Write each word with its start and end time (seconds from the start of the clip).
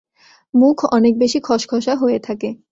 মুখ 0.53 0.77
অনেক 0.91 1.13
বেশি 1.17 1.39
খশখশা 1.41 1.93
হয়ে 1.95 2.19
থাকে। 2.19 2.49